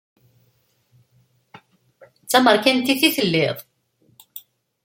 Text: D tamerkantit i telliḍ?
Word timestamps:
D 2.23 2.25
tamerkantit 2.29 3.01
i 3.07 3.09
telliḍ? 3.15 3.57